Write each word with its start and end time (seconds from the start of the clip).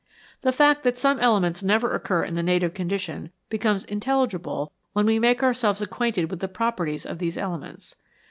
The 0.41 0.51
fact 0.51 0.81
that 0.81 0.97
some 0.97 1.19
elements 1.19 1.61
never 1.61 1.93
occur 1.93 2.23
in 2.23 2.33
the 2.33 2.41
native 2.41 2.73
condition 2.73 3.29
becomes 3.51 3.83
intelligible 3.85 4.71
when 4.93 5.05
we 5.05 5.19
make 5.19 5.43
ourselves 5.43 5.79
acquainted 5.79 6.31
with 6.31 6.39
the 6.39 6.47
properties 6.47 7.05
of 7.05 7.19
these 7.19 7.37
elements. 7.37 7.95